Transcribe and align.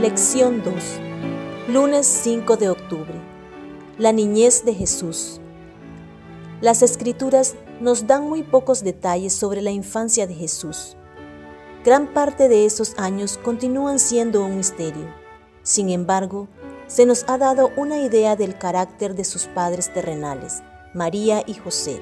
Lección 0.00 0.62
2. 0.64 0.74
Lunes 1.68 2.06
5 2.06 2.56
de 2.56 2.70
octubre. 2.70 3.20
La 3.98 4.12
niñez 4.12 4.64
de 4.64 4.72
Jesús. 4.72 5.42
Las 6.62 6.80
escrituras 6.80 7.54
nos 7.82 8.06
dan 8.06 8.26
muy 8.26 8.42
pocos 8.42 8.82
detalles 8.82 9.34
sobre 9.34 9.60
la 9.60 9.72
infancia 9.72 10.26
de 10.26 10.34
Jesús. 10.34 10.96
Gran 11.84 12.14
parte 12.14 12.48
de 12.48 12.64
esos 12.64 12.94
años 12.96 13.36
continúan 13.36 13.98
siendo 13.98 14.42
un 14.42 14.56
misterio. 14.56 15.06
Sin 15.62 15.90
embargo, 15.90 16.48
se 16.86 17.04
nos 17.04 17.26
ha 17.28 17.36
dado 17.36 17.70
una 17.76 17.98
idea 17.98 18.36
del 18.36 18.56
carácter 18.56 19.14
de 19.14 19.24
sus 19.24 19.48
padres 19.48 19.92
terrenales, 19.92 20.62
María 20.94 21.42
y 21.46 21.52
José, 21.52 22.00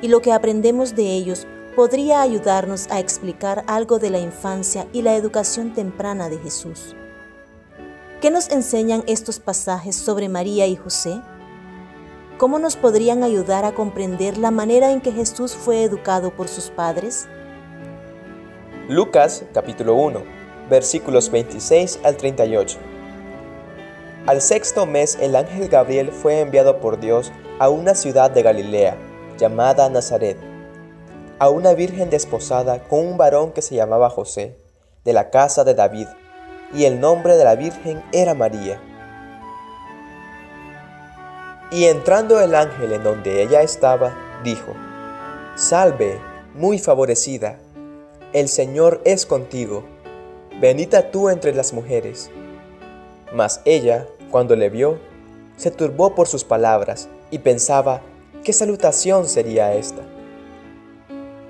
y 0.00 0.08
lo 0.08 0.22
que 0.22 0.32
aprendemos 0.32 0.96
de 0.96 1.12
ellos 1.12 1.46
podría 1.76 2.22
ayudarnos 2.22 2.86
a 2.90 3.00
explicar 3.00 3.64
algo 3.66 3.98
de 3.98 4.08
la 4.08 4.18
infancia 4.18 4.88
y 4.94 5.02
la 5.02 5.14
educación 5.14 5.74
temprana 5.74 6.30
de 6.30 6.38
Jesús. 6.38 6.96
¿Qué 8.20 8.32
nos 8.32 8.48
enseñan 8.48 9.04
estos 9.06 9.38
pasajes 9.38 9.94
sobre 9.94 10.28
María 10.28 10.66
y 10.66 10.74
José? 10.74 11.20
¿Cómo 12.36 12.58
nos 12.58 12.74
podrían 12.74 13.22
ayudar 13.22 13.64
a 13.64 13.74
comprender 13.74 14.38
la 14.38 14.50
manera 14.50 14.90
en 14.90 15.00
que 15.00 15.12
Jesús 15.12 15.54
fue 15.54 15.84
educado 15.84 16.34
por 16.34 16.48
sus 16.48 16.68
padres? 16.68 17.28
Lucas 18.88 19.44
capítulo 19.54 19.94
1, 19.94 20.20
versículos 20.68 21.30
26 21.30 22.00
al 22.02 22.16
38. 22.16 22.78
Al 24.26 24.40
sexto 24.40 24.84
mes 24.84 25.16
el 25.20 25.36
ángel 25.36 25.68
Gabriel 25.68 26.10
fue 26.10 26.40
enviado 26.40 26.80
por 26.80 26.98
Dios 26.98 27.30
a 27.60 27.68
una 27.68 27.94
ciudad 27.94 28.32
de 28.32 28.42
Galilea, 28.42 28.96
llamada 29.38 29.88
Nazaret, 29.90 30.38
a 31.38 31.50
una 31.50 31.72
virgen 31.72 32.10
desposada 32.10 32.82
con 32.82 32.98
un 32.98 33.16
varón 33.16 33.52
que 33.52 33.62
se 33.62 33.76
llamaba 33.76 34.10
José, 34.10 34.56
de 35.04 35.12
la 35.12 35.30
casa 35.30 35.62
de 35.62 35.74
David 35.74 36.08
y 36.74 36.84
el 36.84 37.00
nombre 37.00 37.36
de 37.36 37.44
la 37.44 37.54
Virgen 37.54 38.02
era 38.12 38.34
María. 38.34 38.80
Y 41.70 41.84
entrando 41.84 42.40
el 42.40 42.54
ángel 42.54 42.92
en 42.92 43.02
donde 43.02 43.42
ella 43.42 43.62
estaba, 43.62 44.16
dijo, 44.42 44.74
Salve, 45.54 46.18
muy 46.54 46.78
favorecida, 46.78 47.58
el 48.32 48.48
Señor 48.48 49.00
es 49.04 49.26
contigo, 49.26 49.84
bendita 50.60 51.10
tú 51.10 51.28
entre 51.28 51.54
las 51.54 51.72
mujeres. 51.72 52.30
Mas 53.34 53.60
ella, 53.64 54.06
cuando 54.30 54.56
le 54.56 54.70
vio, 54.70 54.98
se 55.56 55.70
turbó 55.70 56.14
por 56.14 56.28
sus 56.28 56.44
palabras 56.44 57.08
y 57.30 57.38
pensaba, 57.40 58.00
¿qué 58.44 58.52
salutación 58.52 59.28
sería 59.28 59.74
esta? 59.74 60.02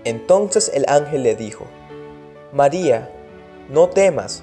Entonces 0.04 0.70
el 0.74 0.84
ángel 0.88 1.22
le 1.22 1.34
dijo, 1.34 1.64
María, 2.52 3.10
no 3.68 3.88
temas, 3.88 4.42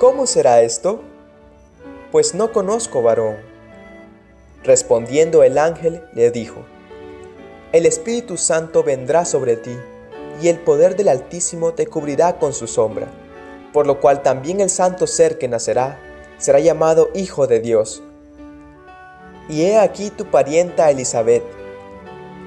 ¿Cómo 0.00 0.26
será 0.26 0.62
esto? 0.62 1.02
Pues 2.10 2.34
no 2.34 2.52
conozco 2.52 3.02
varón. 3.02 3.36
Respondiendo 4.64 5.42
el 5.42 5.58
ángel 5.58 6.02
le 6.14 6.30
dijo, 6.30 6.64
El 7.72 7.84
Espíritu 7.84 8.38
Santo 8.38 8.82
vendrá 8.82 9.26
sobre 9.26 9.58
ti, 9.58 9.76
y 10.40 10.48
el 10.48 10.58
poder 10.58 10.96
del 10.96 11.10
Altísimo 11.10 11.74
te 11.74 11.86
cubrirá 11.86 12.38
con 12.38 12.54
su 12.54 12.66
sombra, 12.66 13.08
por 13.74 13.86
lo 13.86 14.00
cual 14.00 14.22
también 14.22 14.62
el 14.62 14.70
santo 14.70 15.06
ser 15.06 15.36
que 15.36 15.48
nacerá 15.48 16.00
será 16.38 16.60
llamado 16.60 17.10
Hijo 17.12 17.46
de 17.46 17.60
Dios. 17.60 18.02
Y 19.50 19.64
he 19.64 19.78
aquí 19.78 20.08
tu 20.08 20.24
parienta 20.24 20.90
Elizabeth, 20.90 21.44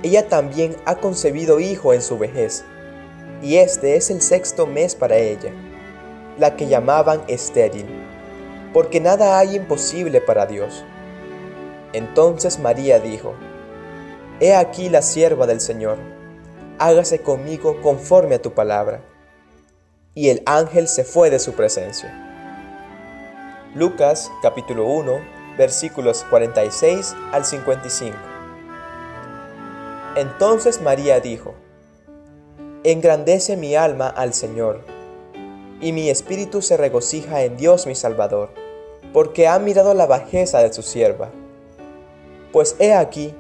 ella 0.02 0.28
también 0.28 0.76
ha 0.86 0.96
concebido 0.96 1.60
hijo 1.60 1.94
en 1.94 2.02
su 2.02 2.18
vejez, 2.18 2.64
y 3.44 3.58
este 3.58 3.96
es 3.96 4.10
el 4.10 4.24
sexto 4.24 4.66
mes 4.66 4.96
para 4.96 5.18
ella 5.18 5.54
la 6.38 6.56
que 6.56 6.68
llamaban 6.68 7.24
estéril, 7.28 7.86
porque 8.74 9.00
nada 9.00 9.38
hay 9.38 9.56
imposible 9.56 10.22
para 10.22 10.46
Dios. 10.46 10.84
Entonces 11.94 12.60
María 12.60 13.00
dijo, 13.00 13.34
He 14.40 14.56
aquí 14.56 14.90
la 14.90 15.02
sierva 15.02 15.46
del 15.46 15.62
Señor, 15.62 15.98
hágase 16.80 17.20
conmigo 17.20 17.82
conforme 17.82 18.36
a 18.36 18.42
tu 18.42 18.54
palabra. 18.54 19.02
Y 20.16 20.30
el 20.30 20.44
ángel 20.46 20.88
se 20.88 21.04
fue 21.04 21.30
de 21.30 21.40
su 21.40 21.54
presencia. 21.54 22.12
Lucas 23.74 24.32
capítulo 24.42 24.86
1 24.88 25.44
versículos 25.58 26.26
46 26.30 27.16
al 27.32 27.46
55. 27.46 28.18
Entonces 30.16 30.82
María 30.82 31.20
dijo, 31.20 31.56
Engrandece 32.84 33.56
mi 33.56 33.76
alma 33.76 34.08
al 34.10 34.34
Señor 34.34 34.93
y 35.84 35.92
mi 35.92 36.10
espíritu 36.10 36.62
se 36.62 36.78
regocija 36.78 37.44
en 37.44 37.58
Dios 37.58 37.88
mi 37.88 37.94
Salvador, 37.94 38.50
porque 39.12 39.50
ha 39.50 39.60
mirado 39.60 39.94
la 39.94 40.06
bajeza 40.06 40.60
de 40.60 40.72
su 40.72 40.82
sierva. 40.82 41.30
Pues 42.54 42.78
he 42.80 42.94
aquí, 42.94 43.36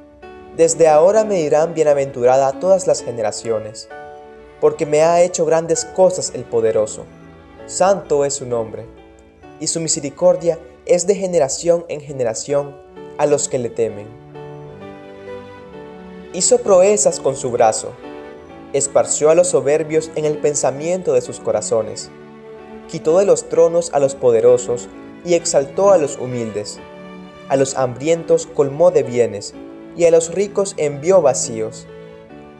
desde 0.57 0.89
ahora 0.89 1.23
me 1.23 1.35
dirán 1.35 1.73
bienaventurada 1.73 2.59
todas 2.59 2.85
las 2.85 3.01
generaciones, 3.01 3.87
porque 4.59 4.85
me 4.85 5.03
ha 5.03 5.21
hecho 5.21 5.45
grandes 5.45 5.85
cosas 5.85 6.33
el 6.35 6.43
poderoso. 6.43 7.05
Santo 7.65 8.25
es 8.25 8.33
su 8.33 8.45
nombre, 8.45 8.85
y 9.61 9.67
su 9.67 9.79
misericordia 9.79 10.59
es 10.85 11.07
de 11.07 11.15
generación 11.15 11.85
en 11.87 12.01
generación 12.01 12.75
a 13.17 13.25
los 13.25 13.47
que 13.47 13.57
le 13.57 13.69
temen. 13.69 14.07
Hizo 16.33 16.57
proezas 16.57 17.21
con 17.21 17.37
su 17.37 17.51
brazo, 17.51 17.93
esparció 18.73 19.29
a 19.29 19.35
los 19.35 19.47
soberbios 19.47 20.11
en 20.15 20.25
el 20.25 20.39
pensamiento 20.39 21.13
de 21.13 21.21
sus 21.21 21.39
corazones 21.39 22.11
quitó 22.89 23.17
de 23.19 23.25
los 23.25 23.49
tronos 23.49 23.91
a 23.93 23.99
los 23.99 24.15
poderosos 24.15 24.87
y 25.25 25.33
exaltó 25.33 25.91
a 25.91 25.97
los 25.97 26.17
humildes. 26.17 26.79
A 27.49 27.55
los 27.55 27.75
hambrientos 27.77 28.47
colmó 28.47 28.91
de 28.91 29.03
bienes, 29.03 29.53
y 29.95 30.05
a 30.05 30.11
los 30.11 30.33
ricos 30.33 30.73
envió 30.77 31.21
vacíos. 31.21 31.87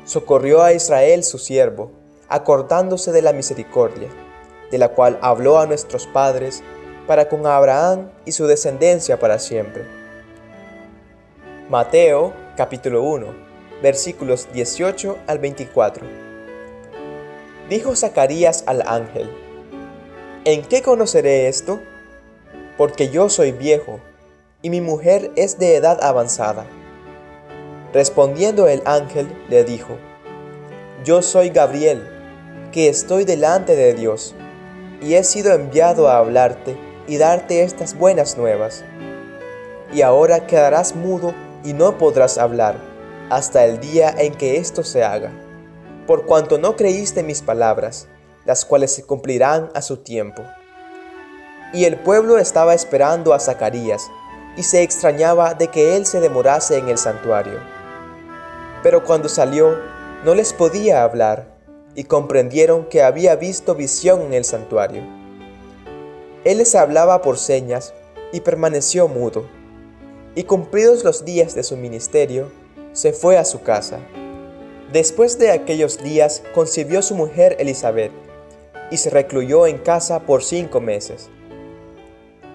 Socorrió 0.06 0.62
a 0.62 0.74
Israel 0.74 1.24
su 1.24 1.38
siervo, 1.40 1.92
acordándose 2.30 3.12
de 3.12 3.22
la 3.22 3.34
misericordia, 3.34 4.10
de 4.72 4.78
la 4.78 4.90
cual 4.90 5.18
habló 5.22 5.60
a 5.60 5.66
nuestros 5.66 6.08
padres, 6.08 6.64
para 7.08 7.28
con 7.28 7.46
Abraham 7.46 8.12
y 8.26 8.32
su 8.32 8.48
descendencia 8.48 9.20
para 9.20 9.40
siempre. 9.40 9.86
Mateo 11.70 12.34
capítulo 12.56 13.04
1 13.04 13.54
versículos 13.84 14.48
18 14.54 15.18
al 15.28 15.40
24. 15.40 16.08
Dijo 17.70 17.96
Zacarías 17.98 18.64
al 18.66 18.82
ángel, 18.88 19.30
¿En 20.46 20.64
qué 20.64 20.82
conoceré 20.82 21.48
esto? 21.48 21.80
Porque 22.78 23.08
yo 23.08 23.30
soy 23.30 23.54
viejo, 23.54 24.02
y 24.62 24.70
mi 24.70 24.82
mujer 24.82 25.32
es 25.38 25.58
de 25.58 25.78
edad 25.78 26.04
avanzada. 26.04 26.66
Respondiendo 27.94 28.68
el 28.68 28.82
ángel, 28.84 29.30
le 29.48 29.64
dijo, 29.64 29.96
Yo 31.06 31.22
soy 31.22 31.50
Gabriel, 31.50 32.04
que 32.74 32.90
estoy 32.90 33.24
delante 33.24 33.78
de 33.78 33.94
Dios, 33.94 34.36
y 35.02 35.14
he 35.14 35.24
sido 35.24 35.54
enviado 35.54 36.10
a 36.10 36.18
hablarte 36.18 36.76
y 37.08 37.16
darte 37.16 37.64
estas 37.64 37.98
buenas 37.98 38.38
nuevas. 38.38 38.84
Y 39.94 40.02
ahora 40.02 40.46
quedarás 40.46 40.94
mudo 40.94 41.34
y 41.64 41.72
no 41.72 41.98
podrás 41.98 42.38
hablar 42.38 42.76
hasta 43.30 43.64
el 43.64 43.80
día 43.80 44.14
en 44.18 44.36
que 44.36 44.58
esto 44.58 44.84
se 44.84 45.06
haga, 45.06 45.32
por 46.06 46.26
cuanto 46.26 46.58
no 46.58 46.76
creíste 46.76 47.24
mis 47.24 47.42
palabras 47.42 48.10
las 48.46 48.66
cuales 48.66 48.92
se 48.92 49.04
cumplirán 49.04 49.70
a 49.74 49.82
su 49.82 49.98
tiempo. 49.98 50.44
Y 51.74 51.86
el 51.86 51.98
pueblo 51.98 52.38
estaba 52.38 52.74
esperando 52.74 53.34
a 53.34 53.40
Zacarías, 53.40 54.10
y 54.56 54.64
se 54.64 54.84
extrañaba 54.84 55.56
de 55.56 55.70
que 55.70 55.96
él 55.96 56.06
se 56.06 56.20
demorase 56.20 56.78
en 56.78 56.88
el 56.90 56.98
santuario. 56.98 57.60
Pero 58.84 59.04
cuando 59.04 59.28
salió, 59.28 59.80
no 60.24 60.36
les 60.36 60.54
podía 60.54 61.04
hablar, 61.04 61.58
y 61.96 62.04
comprendieron 62.04 62.86
que 62.86 63.02
había 63.02 63.36
visto 63.36 63.76
visión 63.76 64.22
en 64.22 64.34
el 64.34 64.46
santuario. 64.46 65.04
Él 66.44 66.60
les 66.60 66.76
hablaba 66.76 67.22
por 67.22 67.38
señas, 67.38 67.94
y 68.32 68.42
permaneció 68.42 69.08
mudo. 69.08 69.46
Y 70.36 70.44
cumplidos 70.44 71.04
los 71.04 71.24
días 71.24 71.54
de 71.54 71.64
su 71.64 71.78
ministerio, 71.78 72.52
se 72.92 73.14
fue 73.14 73.38
a 73.38 73.46
su 73.46 73.62
casa. 73.62 74.00
Después 74.92 75.40
de 75.40 75.52
aquellos 75.52 76.04
días 76.04 76.44
concibió 76.54 77.02
su 77.02 77.16
mujer 77.16 77.56
Elizabeth, 77.60 78.12
y 78.92 78.98
se 78.98 79.10
recluyó 79.10 79.68
en 79.68 79.78
casa 79.78 80.22
por 80.22 80.44
cinco 80.44 80.82
meses. 80.82 81.30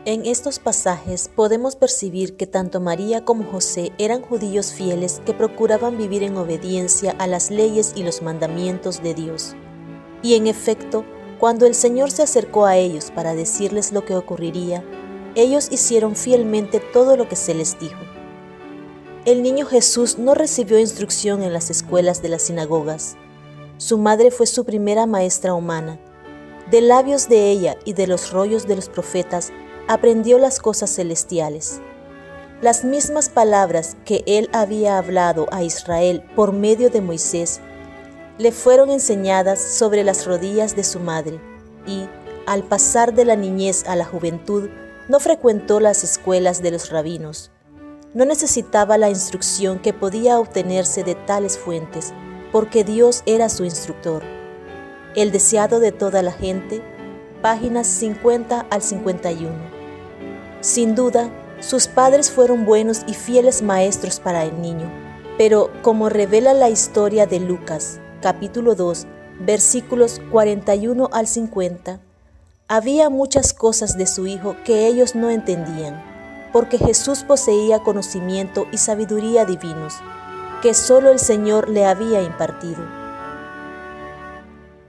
En 0.05 0.25
estos 0.25 0.59
pasajes 0.59 1.29
podemos 1.29 1.77
percibir 1.77 2.37
que 2.37 2.47
tanto 2.47 2.81
María 2.81 3.25
como 3.25 3.45
José 3.45 3.93
eran 3.99 4.23
judíos 4.23 4.73
fieles 4.73 5.21
que 5.27 5.35
procuraban 5.35 5.99
vivir 5.99 6.23
en 6.23 6.37
obediencia 6.37 7.15
a 7.19 7.27
las 7.27 7.51
leyes 7.51 7.93
y 7.95 8.05
los 8.05 8.23
mandamientos 8.23 9.03
de 9.03 9.13
Dios. 9.13 9.55
Y 10.23 10.35
en 10.35 10.47
efecto, 10.47 11.05
cuando 11.39 11.67
el 11.67 11.75
Señor 11.75 12.11
se 12.11 12.23
acercó 12.23 12.65
a 12.65 12.77
ellos 12.77 13.11
para 13.11 13.35
decirles 13.35 13.93
lo 13.93 14.05
que 14.05 14.17
ocurriría, 14.17 14.83
ellos 15.35 15.69
hicieron 15.71 16.17
fielmente 16.17 16.81
todo 16.81 17.17
lo 17.17 17.29
que 17.29 17.37
se 17.37 17.55
les 17.55 17.79
dijo. 17.79 18.01
El 19.25 19.43
niño 19.43 19.67
Jesús 19.67 20.19
no 20.19 20.35
recibió 20.35 20.79
instrucción 20.79 21.43
en 21.43 21.53
las 21.53 21.69
escuelas 21.69 22.23
de 22.23 22.31
las 22.31 22.43
sinagogas. 22.43 23.17
Su 23.77 23.99
madre 23.99 24.31
fue 24.31 24.47
su 24.47 24.65
primera 24.65 25.07
maestra 25.07 25.53
humana. 25.53 26.01
De 26.71 26.83
labios 26.83 27.31
de 27.31 27.51
ella 27.51 27.77
y 27.87 27.95
de 27.95 28.07
los 28.07 28.31
rollos 28.31 28.67
de 28.67 28.77
los 28.77 28.91
profetas 28.91 29.53
aprendió 29.87 30.39
las 30.39 30.61
cosas 30.61 30.95
celestiales. 30.95 31.81
Las 32.61 32.85
mismas 32.85 33.31
palabras 33.31 33.97
que 34.05 34.23
él 34.27 34.51
había 34.53 34.99
hablado 34.99 35.47
a 35.51 35.63
Israel 35.63 36.23
por 36.37 36.53
medio 36.53 36.91
de 36.91 37.01
Moisés 37.01 37.61
le 38.37 38.53
fueron 38.53 38.91
enseñadas 38.91 39.61
sobre 39.61 40.05
las 40.05 40.27
rodillas 40.27 40.77
de 40.77 40.85
su 40.85 41.01
madre 41.01 41.41
y, 41.87 42.07
al 42.47 42.65
pasar 42.65 43.15
de 43.15 43.25
la 43.25 43.37
niñez 43.37 43.89
a 43.89 43.97
la 43.97 44.05
juventud, 44.05 44.69
no 45.09 45.21
frecuentó 45.21 45.81
las 45.81 46.05
escuelas 46.05 46.63
de 46.63 46.71
los 46.71 46.91
rabinos. 46.91 47.51
No 48.13 48.27
necesitaba 48.27 48.99
la 48.99 49.09
instrucción 49.09 49.79
que 49.79 49.95
podía 49.95 50.39
obtenerse 50.39 51.03
de 51.03 51.15
tales 51.15 51.57
fuentes, 51.57 52.13
porque 52.53 52.85
Dios 52.85 53.23
era 53.25 53.49
su 53.49 53.65
instructor. 53.65 54.23
El 55.19 55.33
deseado 55.33 55.81
de 55.81 55.91
toda 55.91 56.23
la 56.23 56.31
gente, 56.31 56.81
páginas 57.43 57.89
50 57.89 58.67
al 58.71 58.83
51. 58.83 59.51
Sin 60.61 60.95
duda, 60.95 61.29
sus 61.59 61.89
padres 61.89 62.31
fueron 62.31 62.65
buenos 62.65 63.03
y 63.09 63.15
fieles 63.15 63.61
maestros 63.61 64.21
para 64.21 64.45
el 64.45 64.63
niño, 64.63 64.89
pero 65.37 65.73
como 65.83 66.09
revela 66.09 66.55
la 66.55 66.69
historia 66.71 67.27
de 67.27 67.41
Lucas, 67.41 67.99
capítulo 68.23 68.77
2, 68.77 69.09
versículos 69.41 70.21
41 70.31 71.11
al 71.11 71.27
50, 71.27 71.99
había 72.69 73.11
muchas 73.11 73.53
cosas 73.53 73.99
de 73.99 74.07
su 74.07 74.29
hijo 74.29 74.55
que 74.65 74.87
ellos 74.87 75.17
no 75.17 75.31
entendían, 75.31 76.01
porque 76.53 76.79
Jesús 76.79 77.25
poseía 77.25 77.81
conocimiento 77.81 78.69
y 78.71 78.79
sabiduría 78.79 79.45
divinos, 79.45 79.95
que 80.63 80.75
solo 80.75 81.11
el 81.11 81.19
Señor 81.19 81.69
le 81.69 81.87
había 81.87 82.23
impartido. 82.23 83.08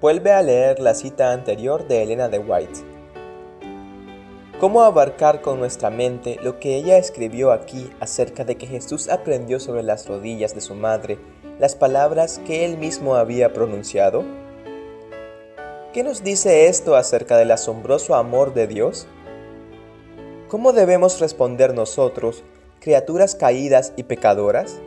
Vuelve 0.02 0.32
a 0.32 0.42
leer 0.42 0.80
la 0.80 0.94
cita 0.94 1.34
anterior 1.34 1.86
de 1.90 2.02
Elena 2.02 2.30
de 2.30 2.40
White. 2.40 2.80
¿Cómo 4.58 4.84
abarcar 4.84 5.42
con 5.42 5.60
nuestra 5.60 5.90
mente 5.90 6.40
lo 6.42 6.58
que 6.58 6.78
ella 6.78 6.98
escribió 6.98 7.52
aquí 7.52 7.90
acerca 8.00 8.46
de 8.46 8.56
que 8.56 8.66
Jesús 8.66 9.10
aprendió 9.10 9.60
sobre 9.60 9.84
las 9.84 10.08
rodillas 10.08 10.56
de 10.56 10.62
su 10.62 10.74
madre 10.74 11.20
las 11.60 11.76
palabras 11.76 12.40
que 12.48 12.64
él 12.64 12.78
mismo 12.78 13.16
había 13.16 13.52
pronunciado? 13.52 14.24
¿Qué 15.92 16.02
nos 16.04 16.24
dice 16.24 16.68
esto 16.68 16.96
acerca 16.96 17.38
del 17.38 17.52
asombroso 17.52 18.16
amor 18.16 18.54
de 18.54 18.68
Dios? 18.68 19.06
¿Cómo 20.48 20.72
debemos 20.72 21.20
responder 21.20 21.74
nosotros, 21.74 22.44
criaturas 22.80 23.36
caídas 23.36 23.92
y 23.98 24.04
pecadoras? 24.04 24.80